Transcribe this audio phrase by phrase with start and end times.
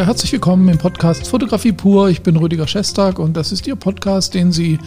[0.00, 2.08] Ja, herzlich willkommen im Podcast Fotografie pur.
[2.08, 4.78] Ich bin Rüdiger Schestag und das ist Ihr Podcast, den Sie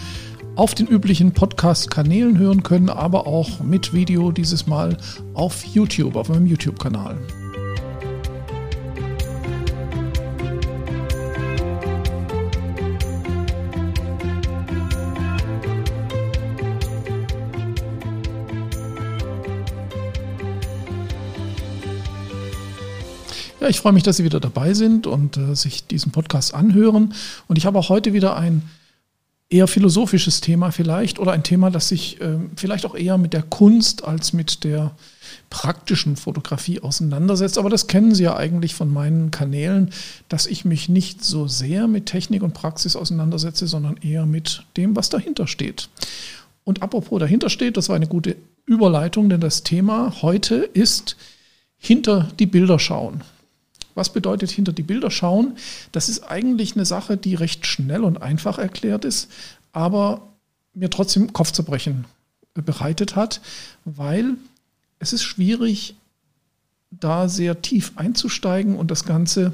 [0.56, 4.98] auf den üblichen Podcast-Kanälen hören können, aber auch mit Video dieses Mal
[5.36, 7.20] auf YouTube, auf meinem YouTube-Kanal.
[23.64, 27.14] Ja, ich freue mich, dass Sie wieder dabei sind und äh, sich diesen Podcast anhören.
[27.48, 28.62] Und ich habe auch heute wieder ein
[29.50, 33.42] eher philosophisches Thema vielleicht oder ein Thema, das sich äh, vielleicht auch eher mit der
[33.42, 34.92] Kunst als mit der
[35.50, 37.58] praktischen Fotografie auseinandersetzt.
[37.58, 39.92] Aber das kennen Sie ja eigentlich von meinen Kanälen,
[40.28, 44.98] dass ich mich nicht so sehr mit Technik und Praxis auseinandersetze, sondern eher mit dem,
[44.98, 45.88] was dahinter steht.
[46.66, 51.16] Und apropos dahinter steht, das war eine gute Überleitung, denn das Thema heute ist
[51.78, 53.24] hinter die Bilder schauen.
[53.96, 55.58] Was bedeutet hinter die Bilder schauen?
[55.92, 59.30] Das ist eigentlich eine Sache, die recht schnell und einfach erklärt ist,
[59.72, 60.28] aber
[60.74, 62.06] mir trotzdem Kopfzerbrechen
[62.54, 63.42] bereitet hat,
[63.86, 64.36] weil
[65.00, 65.96] es ist schwierig,
[66.92, 69.54] da sehr tief einzusteigen und das Ganze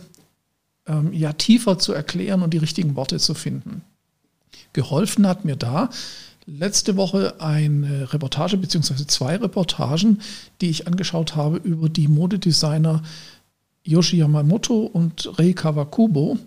[0.85, 3.81] ähm, ja tiefer zu erklären und die richtigen Worte zu finden.
[4.73, 5.89] Geholfen hat mir da
[6.45, 10.19] letzte Woche eine Reportage beziehungsweise zwei Reportagen,
[10.61, 13.03] die ich angeschaut habe über die Modedesigner
[13.83, 16.37] Yoshi Yamamoto und Rei Kawakubo.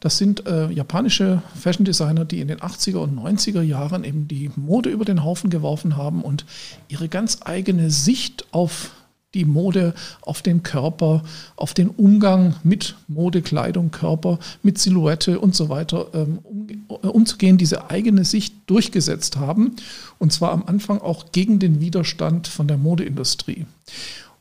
[0.00, 4.50] Das sind äh, japanische Fashion Designer, die in den 80er und 90er Jahren eben die
[4.56, 6.44] Mode über den Haufen geworfen haben und
[6.88, 8.90] ihre ganz eigene Sicht auf
[9.34, 11.22] die Mode, auf den Körper,
[11.56, 16.40] auf den Umgang mit Mode, Kleidung, Körper, mit Silhouette und so weiter ähm,
[16.88, 19.76] äh, umzugehen, diese eigene Sicht durchgesetzt haben.
[20.18, 23.66] Und zwar am Anfang auch gegen den Widerstand von der Modeindustrie.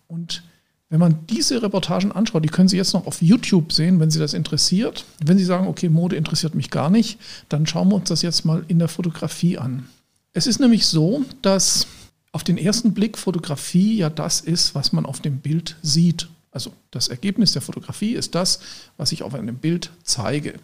[0.07, 0.43] Und
[0.89, 4.19] wenn man diese Reportagen anschaut, die können Sie jetzt noch auf YouTube sehen, wenn Sie
[4.19, 5.05] das interessiert.
[5.23, 8.43] Wenn Sie sagen, okay, Mode interessiert mich gar nicht, dann schauen wir uns das jetzt
[8.43, 9.87] mal in der Fotografie an.
[10.33, 11.87] Es ist nämlich so, dass
[12.31, 16.27] auf den ersten Blick Fotografie ja das ist, was man auf dem Bild sieht.
[16.51, 18.59] Also das Ergebnis der Fotografie ist das,
[18.97, 20.55] was ich auf einem Bild zeige.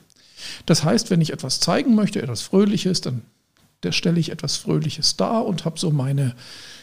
[0.66, 3.22] Das heißt, wenn ich etwas zeigen möchte, etwas Fröhliches, dann
[3.90, 6.36] stelle ich etwas Fröhliches dar und habe so meine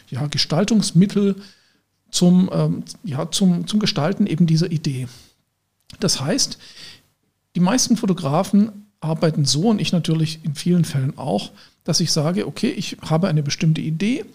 [0.09, 1.35] ja, Gestaltungsmittel,
[2.13, 5.07] zum, ähm, ja, zum, zum Gestalten eben dieser Idee.
[5.99, 6.57] Das heißt,
[7.55, 11.51] die meisten Fotografen arbeiten so und ich natürlich in vielen Fällen auch,
[11.83, 14.25] dass ich sage, okay, ich habe eine bestimmte Idee,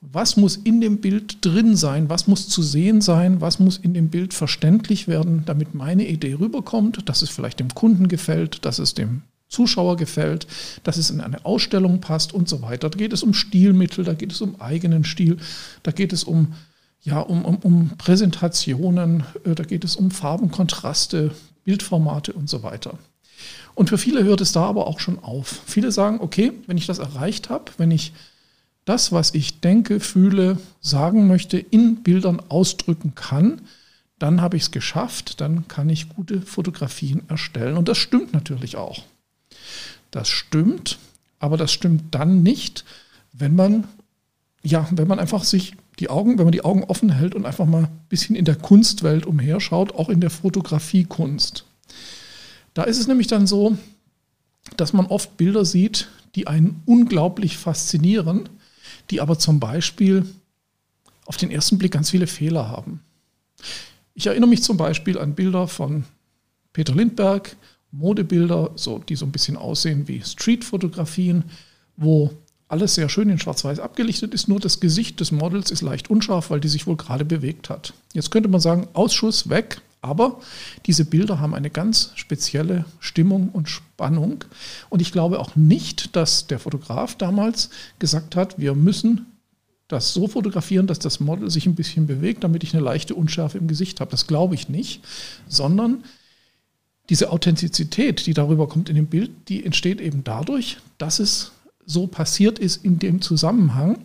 [0.00, 3.94] was muss in dem Bild drin sein, was muss zu sehen sein, was muss in
[3.94, 8.78] dem Bild verständlich werden, damit meine Idee rüberkommt, dass es vielleicht dem Kunden gefällt, dass
[8.78, 10.46] es dem Zuschauer gefällt,
[10.82, 12.90] dass es in eine Ausstellung passt und so weiter.
[12.90, 15.36] Da geht es um Stilmittel, da geht es um eigenen Stil,
[15.82, 16.54] da geht es um
[17.02, 21.32] ja, um, um, um Präsentationen, äh, da geht es um Farben, Kontraste,
[21.64, 22.98] Bildformate und so weiter.
[23.74, 25.62] Und für viele hört es da aber auch schon auf.
[25.66, 28.12] Viele sagen, okay, wenn ich das erreicht habe, wenn ich
[28.84, 33.62] das, was ich denke, fühle, sagen möchte, in Bildern ausdrücken kann,
[34.18, 37.76] dann habe ich es geschafft, dann kann ich gute Fotografien erstellen.
[37.76, 39.02] Und das stimmt natürlich auch.
[40.10, 40.98] Das stimmt,
[41.38, 42.84] aber das stimmt dann nicht,
[43.32, 43.84] wenn man,
[44.62, 47.66] ja, wenn man einfach sich die Augen, wenn man die Augen offen hält und einfach
[47.66, 51.64] mal ein bisschen in der Kunstwelt umherschaut, auch in der Fotografiekunst.
[52.74, 53.76] Da ist es nämlich dann so,
[54.76, 58.48] dass man oft Bilder sieht, die einen unglaublich faszinieren,
[59.10, 60.24] die aber zum Beispiel
[61.26, 63.00] auf den ersten Blick ganz viele Fehler haben.
[64.14, 66.04] Ich erinnere mich zum Beispiel an Bilder von
[66.72, 67.56] Peter Lindberg,
[67.90, 71.44] Modebilder, so, die so ein bisschen aussehen wie Streetfotografien,
[71.96, 72.30] wo
[72.72, 76.48] alles sehr schön in Schwarz-Weiß abgelichtet ist, nur das Gesicht des Models ist leicht unscharf,
[76.48, 77.92] weil die sich wohl gerade bewegt hat.
[78.14, 80.40] Jetzt könnte man sagen, Ausschuss weg, aber
[80.86, 84.44] diese Bilder haben eine ganz spezielle Stimmung und Spannung.
[84.88, 87.68] Und ich glaube auch nicht, dass der Fotograf damals
[87.98, 89.26] gesagt hat, wir müssen
[89.88, 93.58] das so fotografieren, dass das Model sich ein bisschen bewegt, damit ich eine leichte Unschärfe
[93.58, 94.10] im Gesicht habe.
[94.10, 95.02] Das glaube ich nicht,
[95.46, 96.04] sondern
[97.10, 101.52] diese Authentizität, die darüber kommt in dem Bild, die entsteht eben dadurch, dass es
[101.92, 103.98] so passiert ist in dem Zusammenhang,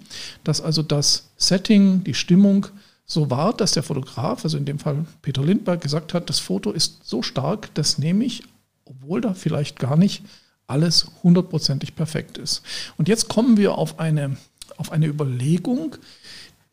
[0.44, 2.68] dass also das Setting, die Stimmung
[3.06, 6.72] so war, dass der Fotograf, also in dem Fall Peter Lindbergh, gesagt hat, das Foto
[6.72, 8.44] ist so stark, das nehme ich,
[8.86, 10.24] obwohl da vielleicht gar nicht
[10.68, 12.62] alles hundertprozentig perfekt ist.
[12.98, 14.36] Und jetzt kommen wir auf eine,
[14.76, 15.96] auf eine Überlegung,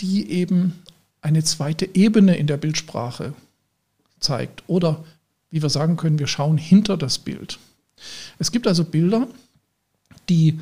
[0.00, 0.82] die eben
[1.22, 3.32] eine zweite Ebene in der Bildsprache
[4.18, 4.64] zeigt.
[4.66, 5.04] Oder
[5.50, 7.60] wie wir sagen können, wir schauen hinter das Bild.
[8.40, 9.28] Es gibt also Bilder,
[10.28, 10.58] die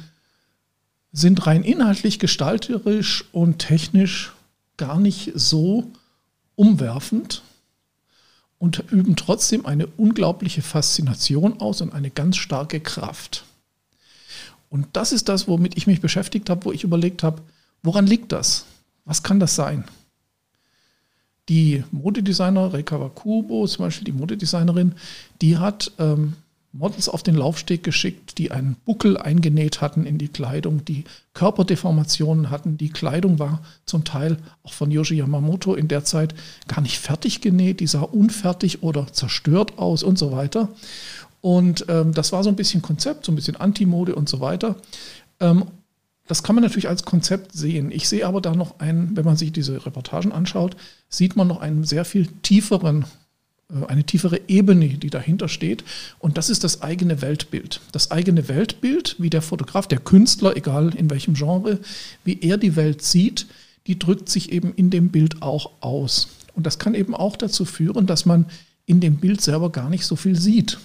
[1.13, 4.33] sind rein inhaltlich, gestalterisch und technisch
[4.77, 5.91] gar nicht so
[6.57, 7.43] umwerfend.
[8.63, 13.45] und üben trotzdem eine unglaubliche Faszination aus und eine ganz starke Kraft.
[14.71, 17.43] Und das ist das, womit ich mich beschäftigt habe, wo ich überlegt habe,
[17.83, 18.65] woran liegt das?
[19.05, 19.83] Was kann das sein?
[21.49, 24.95] Die Modedesigner Reika Wakubo, zum Beispiel die Modedesignerin,
[25.41, 26.35] die hat ähm,
[26.73, 31.05] Models auf den Laufsteg geschickt, die einen Buckel eingenäht hatten in die Kleidung, die
[31.35, 32.79] Körperdeformationen hatten.
[32.79, 36.35] Die Kleidung war zum Teil auch von Yoshi Yamamoto in der Zeit
[36.69, 40.71] gar nicht fertig genäht, die sah unfertig oder zerstört aus und so weiter.
[41.43, 44.77] Und ähm, das war so ein bisschen Konzept, so ein bisschen Antimode und so weiter.
[45.41, 45.67] Ähm,
[46.27, 47.91] das kann man natürlich als Konzept sehen.
[47.91, 50.77] Ich sehe aber da noch einen, wenn man sich diese Reportagen anschaut,
[51.09, 53.05] sieht man noch einen sehr viel tieferen
[53.87, 55.85] eine tiefere Ebene, die dahinter steht.
[56.19, 57.81] Und das ist das eigene Weltbild.
[57.93, 61.79] Das eigene Weltbild, wie der Fotograf, der Künstler, egal in welchem Genre,
[62.25, 63.47] wie er die Welt sieht,
[63.87, 66.29] die drückt sich eben in dem Bild auch aus.
[66.55, 68.47] Und das kann eben auch dazu führen, dass man
[68.87, 70.79] in dem Bild selber gar nicht so viel sieht.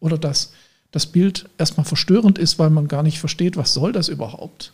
[0.00, 0.52] Oder dass
[0.90, 4.72] das Bild erstmal verstörend ist, weil man gar nicht versteht, was soll das überhaupt.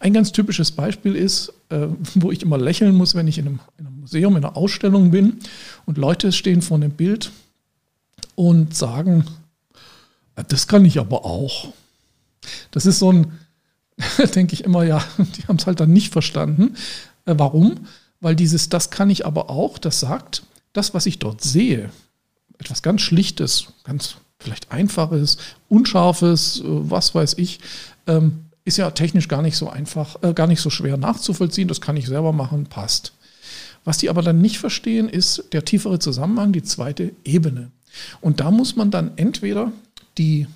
[0.00, 3.60] Ein ganz typisches Beispiel ist, äh, wo ich immer lächeln muss, wenn ich in einem,
[3.78, 5.38] in einem, Museum, in einer Ausstellung bin
[5.86, 7.30] und Leute stehen vor einem Bild
[8.34, 9.24] und sagen,
[10.48, 11.72] das kann ich aber auch.
[12.70, 13.32] Das ist so ein,
[14.34, 16.74] denke ich immer, ja, die haben es halt dann nicht verstanden.
[17.26, 17.86] Äh, warum?
[18.20, 20.42] Weil dieses, das kann ich aber auch, das sagt,
[20.72, 21.90] das, was ich dort sehe,
[22.58, 25.38] etwas ganz Schlichtes, ganz vielleicht Einfaches,
[25.68, 27.60] Unscharfes, äh, was weiß ich,
[28.06, 31.68] ähm, ist ja technisch gar nicht so einfach, äh, gar nicht so schwer nachzuvollziehen.
[31.68, 33.12] Das kann ich selber machen, passt.
[33.84, 37.70] Was die aber dann nicht verstehen, ist der tiefere Zusammenhang, die zweite Ebene.
[38.20, 39.72] Und da muss man dann entweder
[40.16, 40.46] die,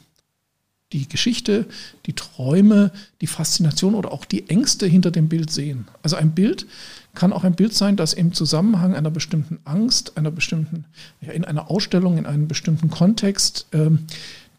[0.93, 1.67] die Geschichte,
[2.07, 2.91] die Träume,
[3.21, 5.87] die Faszination oder auch die Ängste hinter dem Bild sehen.
[6.03, 6.67] Also ein Bild
[7.15, 10.87] kann auch ein Bild sein, das im Zusammenhang einer bestimmten Angst, einer bestimmten,
[11.21, 14.07] ja, in einer Ausstellung, in einem bestimmten Kontext, ähm,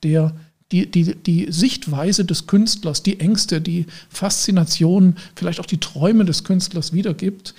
[0.04, 0.36] der
[0.71, 6.44] die, die, die Sichtweise des Künstlers, die Ängste, die Faszination, vielleicht auch die Träume des
[6.44, 7.56] Künstlers wiedergibt,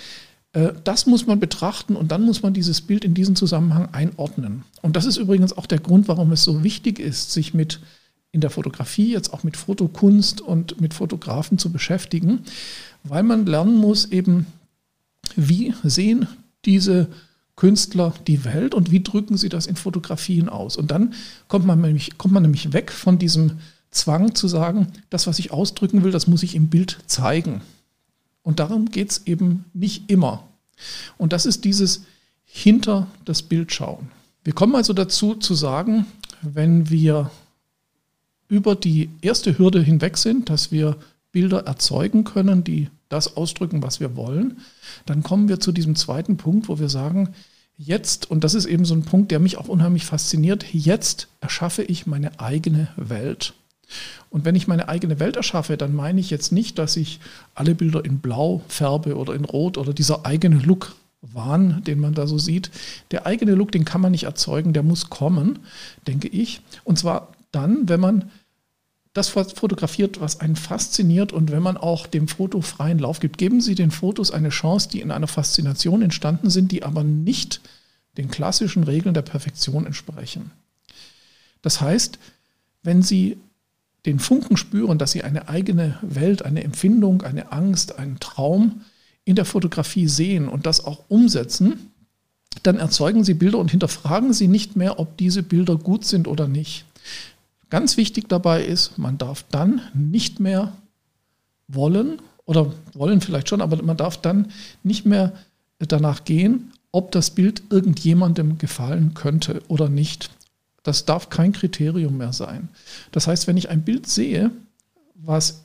[0.52, 4.64] äh, das muss man betrachten und dann muss man dieses Bild in diesen Zusammenhang einordnen.
[4.82, 7.80] Und das ist übrigens auch der Grund, warum es so wichtig ist, sich mit
[8.32, 12.40] in der Fotografie, jetzt auch mit Fotokunst und mit Fotografen zu beschäftigen,
[13.02, 14.46] weil man lernen muss eben,
[15.34, 16.28] wie sehen
[16.64, 17.08] diese
[17.56, 20.76] Künstler die Welt und wie drücken sie das in Fotografien aus.
[20.76, 21.14] Und dann
[21.48, 23.58] kommt man nämlich, kommt man nämlich weg von diesem
[23.90, 27.60] Zwang zu sagen, das, was ich ausdrücken will, das muss ich im Bild zeigen.
[28.42, 30.44] Und darum geht es eben nicht immer.
[31.18, 32.04] Und das ist dieses
[32.44, 34.10] hinter das Bild schauen.
[34.42, 36.06] Wir kommen also dazu zu sagen,
[36.42, 37.30] wenn wir
[38.48, 40.96] über die erste Hürde hinweg sind, dass wir
[41.30, 44.60] Bilder erzeugen können, die das ausdrücken, was wir wollen,
[45.04, 47.34] dann kommen wir zu diesem zweiten Punkt, wo wir sagen,
[47.76, 51.82] jetzt, und das ist eben so ein Punkt, der mich auch unheimlich fasziniert, jetzt erschaffe
[51.82, 53.54] ich meine eigene Welt.
[54.30, 57.20] Und wenn ich meine eigene Welt erschaffe, dann meine ich jetzt nicht, dass ich
[57.54, 62.14] alle Bilder in Blau färbe oder in Rot oder dieser eigene Look Wahn, den man
[62.14, 62.70] da so sieht.
[63.10, 65.58] Der eigene Look, den kann man nicht erzeugen, der muss kommen,
[66.06, 66.62] denke ich.
[66.84, 68.30] Und zwar dann, wenn man
[69.12, 73.60] das fotografiert, was einen fasziniert und wenn man auch dem Foto freien Lauf gibt, geben
[73.60, 77.60] Sie den Fotos eine Chance, die in einer Faszination entstanden sind, die aber nicht
[78.16, 80.52] den klassischen Regeln der Perfektion entsprechen.
[81.62, 82.18] Das heißt,
[82.82, 83.38] wenn Sie
[84.06, 88.82] den Funken spüren, dass Sie eine eigene Welt, eine Empfindung, eine Angst, einen Traum
[89.24, 91.90] in der Fotografie sehen und das auch umsetzen,
[92.62, 96.48] dann erzeugen Sie Bilder und hinterfragen Sie nicht mehr, ob diese Bilder gut sind oder
[96.48, 96.84] nicht.
[97.70, 100.72] Ganz wichtig dabei ist, man darf dann nicht mehr
[101.68, 104.48] wollen, oder wollen vielleicht schon, aber man darf dann
[104.82, 105.32] nicht mehr
[105.78, 110.30] danach gehen, ob das Bild irgendjemandem gefallen könnte oder nicht.
[110.82, 112.68] Das darf kein Kriterium mehr sein.
[113.12, 114.50] Das heißt, wenn ich ein Bild sehe,
[115.14, 115.64] was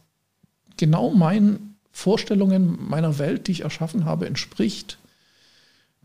[0.78, 5.00] genau meinen Vorstellungen meiner Welt, die ich erschaffen habe, entspricht,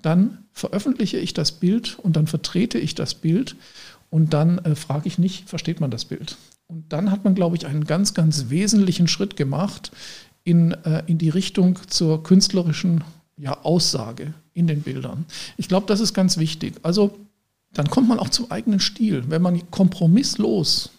[0.01, 3.57] dann veröffentliche ich das Bild und dann vertrete ich das Bild
[4.11, 6.37] und dann äh, frage ich nicht, versteht man das Bild?
[6.67, 9.91] Und dann hat man, glaube ich, einen ganz, ganz wesentlichen Schritt gemacht
[10.45, 13.03] in, äh, in die Richtung zur künstlerischen
[13.37, 15.25] ja, Aussage in den Bildern.
[15.57, 16.75] Ich glaube, das ist ganz wichtig.
[16.83, 17.17] Also
[17.73, 19.25] dann kommt man auch zum eigenen Stil.
[19.29, 20.91] Wenn man kompromisslos,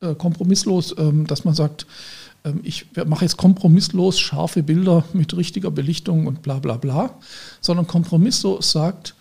[0.00, 1.86] äh, kompromisslos, ähm, dass man sagt,
[2.44, 7.18] ähm, ich mache jetzt kompromisslos scharfe Bilder mit richtiger Belichtung und bla bla bla,
[7.60, 9.14] sondern kompromisslos sagt,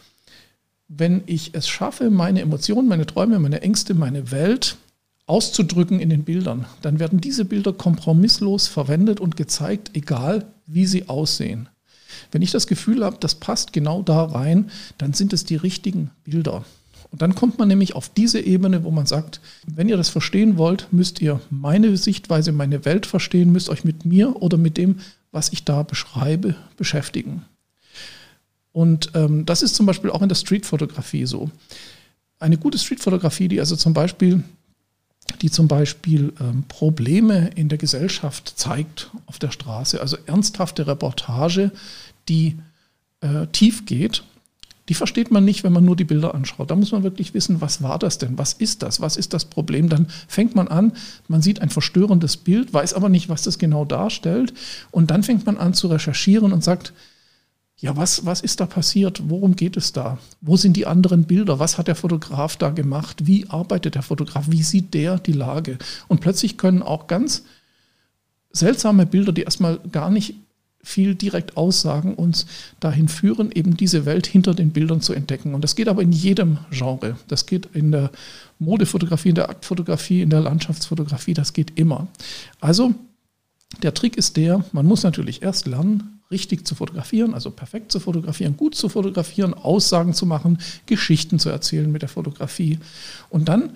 [0.93, 4.75] wenn ich es schaffe, meine Emotionen, meine Träume, meine Ängste, meine Welt
[5.25, 11.07] auszudrücken in den Bildern, dann werden diese Bilder kompromisslos verwendet und gezeigt, egal wie sie
[11.07, 11.69] aussehen.
[12.33, 16.11] Wenn ich das Gefühl habe, das passt genau da rein, dann sind es die richtigen
[16.25, 16.65] Bilder.
[17.09, 20.57] Und dann kommt man nämlich auf diese Ebene, wo man sagt, wenn ihr das verstehen
[20.57, 24.99] wollt, müsst ihr meine Sichtweise, meine Welt verstehen, müsst euch mit mir oder mit dem,
[25.31, 27.45] was ich da beschreibe, beschäftigen.
[28.73, 31.49] Und ähm, das ist zum Beispiel auch in der Streetfotografie so.
[32.39, 34.43] Eine gute Streetfotografie, die also zum Beispiel,
[35.41, 41.71] die zum Beispiel ähm, Probleme in der Gesellschaft zeigt auf der Straße, also ernsthafte Reportage,
[42.29, 42.57] die
[43.21, 44.23] äh, tief geht,
[44.89, 46.71] die versteht man nicht, wenn man nur die Bilder anschaut.
[46.71, 48.37] Da muss man wirklich wissen, was war das denn?
[48.37, 48.99] Was ist das?
[48.99, 49.87] Was ist das Problem?
[49.87, 50.93] Dann fängt man an,
[51.27, 54.53] man sieht ein verstörendes Bild, weiß aber nicht, was das genau darstellt.
[54.89, 56.93] Und dann fängt man an zu recherchieren und sagt,
[57.81, 59.23] ja, was, was ist da passiert?
[59.27, 60.19] Worum geht es da?
[60.39, 61.57] Wo sind die anderen Bilder?
[61.57, 63.25] Was hat der Fotograf da gemacht?
[63.25, 64.45] Wie arbeitet der Fotograf?
[64.49, 65.79] Wie sieht der die Lage?
[66.07, 67.43] Und plötzlich können auch ganz
[68.51, 70.35] seltsame Bilder, die erstmal gar nicht
[70.83, 72.45] viel direkt aussagen, uns
[72.79, 75.55] dahin führen, eben diese Welt hinter den Bildern zu entdecken.
[75.55, 77.17] Und das geht aber in jedem Genre.
[77.27, 78.11] Das geht in der
[78.59, 82.07] Modefotografie, in der Aktfotografie, in der Landschaftsfotografie, das geht immer.
[82.59, 82.93] Also
[83.81, 87.99] der Trick ist der, man muss natürlich erst lernen, richtig zu fotografieren, also perfekt zu
[87.99, 92.79] fotografieren, gut zu fotografieren, Aussagen zu machen, Geschichten zu erzählen mit der Fotografie.
[93.29, 93.71] Und dann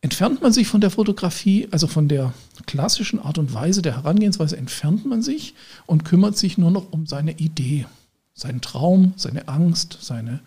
[0.00, 2.32] entfernt man sich von der Fotografie, also von der
[2.66, 5.54] klassischen Art und Weise der Herangehensweise, entfernt man sich
[5.86, 7.86] und kümmert sich nur noch um seine Idee,
[8.32, 10.40] seinen Traum, seine Angst, seine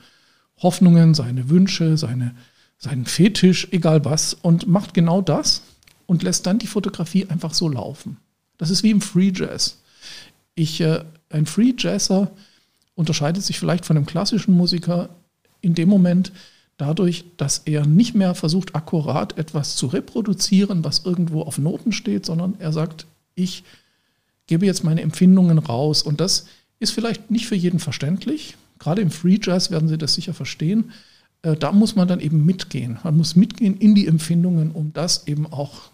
[0.62, 2.36] Hoffnungen, seine Wünsche, seine,
[2.78, 5.64] seinen Fetisch, egal was, und macht genau das
[6.06, 8.18] und lässt dann die Fotografie einfach so laufen.
[8.58, 9.79] Das ist wie im Free Jazz.
[10.60, 12.32] Ich, äh, ein Free Jazzer
[12.94, 15.08] unterscheidet sich vielleicht von einem klassischen Musiker
[15.62, 16.34] in dem Moment,
[16.76, 22.26] dadurch, dass er nicht mehr versucht, akkurat etwas zu reproduzieren, was irgendwo auf Noten steht,
[22.26, 23.64] sondern er sagt, ich
[24.48, 26.04] gebe jetzt meine Empfindungen raus.
[26.04, 26.48] Und das
[26.80, 28.58] ist vielleicht nicht für jeden verständlich.
[28.80, 30.92] Gerade im Free Jazz werden Sie das sicher verstehen.
[31.42, 33.00] Äh, da muss man dann eben mitgehen.
[33.06, 35.90] Man muss mitgehen in die Empfindungen, um das eben auch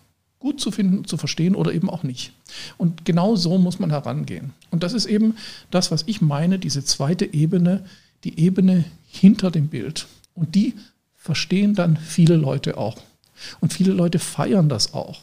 [0.46, 2.32] gut zu finden, zu verstehen oder eben auch nicht.
[2.78, 4.54] Und genau so muss man herangehen.
[4.70, 5.38] Und das ist eben
[5.72, 7.84] das, was ich meine, diese zweite Ebene,
[8.24, 10.06] die Ebene hinter dem Bild.
[10.36, 10.76] Und die
[11.16, 12.98] verstehen dann viele Leute auch.
[13.60, 15.22] Und viele Leute feiern das auch.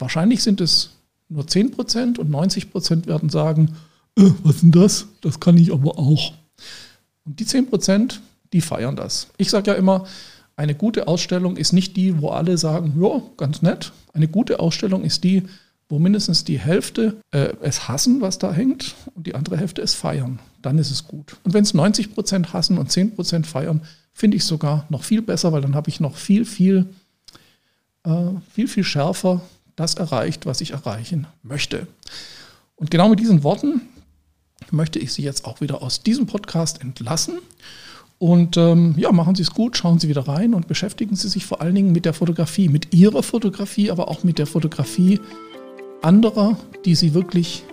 [0.00, 0.90] Wahrscheinlich sind es
[1.28, 3.76] nur 10% und 90% werden sagen,
[4.18, 5.06] äh, was ist denn das?
[5.20, 6.32] Das kann ich aber auch.
[7.24, 8.18] Und die 10%,
[8.52, 9.28] die feiern das.
[9.36, 10.08] Ich sage ja immer,
[10.56, 13.92] eine gute Ausstellung ist nicht die, wo alle sagen, ja, ganz nett.
[14.14, 15.42] Eine gute Ausstellung ist die,
[15.88, 19.94] wo mindestens die Hälfte äh, es hassen, was da hängt, und die andere Hälfte es
[19.94, 20.40] feiern.
[20.62, 21.36] Dann ist es gut.
[21.44, 23.82] Und wenn es 90 Prozent hassen und 10 Prozent feiern,
[24.12, 26.86] finde ich sogar noch viel besser, weil dann habe ich noch viel, viel,
[28.04, 29.42] äh, viel, viel schärfer
[29.76, 31.86] das erreicht, was ich erreichen möchte.
[32.76, 33.82] Und genau mit diesen Worten
[34.70, 37.38] möchte ich Sie jetzt auch wieder aus diesem Podcast entlassen.
[38.18, 41.44] Und ähm, ja, machen Sie es gut, schauen Sie wieder rein und beschäftigen Sie sich
[41.44, 45.20] vor allen Dingen mit der Fotografie, mit Ihrer Fotografie, aber auch mit der Fotografie
[46.00, 47.64] anderer, die Sie wirklich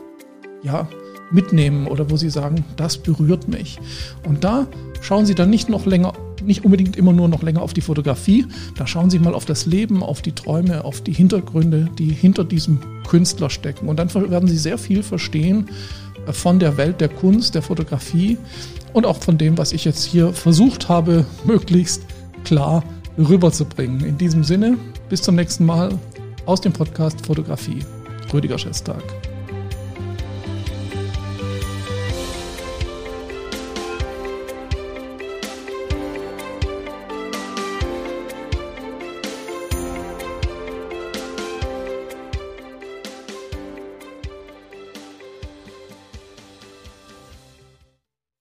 [0.61, 0.87] ja,
[1.31, 3.79] mitnehmen oder wo Sie sagen, das berührt mich.
[4.27, 4.67] Und da
[5.01, 6.13] schauen Sie dann nicht noch länger
[6.45, 8.45] nicht unbedingt immer nur noch länger auf die Fotografie.
[8.75, 12.43] Da schauen Sie mal auf das Leben, auf die Träume, auf die Hintergründe, die hinter
[12.43, 13.87] diesem Künstler stecken.
[13.87, 15.69] Und dann werden Sie sehr viel verstehen
[16.27, 18.37] äh, von der Welt der Kunst, der Fotografie
[18.93, 22.03] und auch von dem, was ich jetzt hier versucht habe, möglichst
[22.43, 22.83] klar
[23.17, 24.05] rüberzubringen.
[24.05, 24.77] In diesem Sinne,
[25.09, 25.97] bis zum nächsten Mal
[26.45, 27.79] aus dem Podcast Fotografie.
[28.31, 29.03] Rüdiger Schestag.